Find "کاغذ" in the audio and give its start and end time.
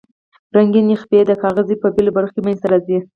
1.43-1.67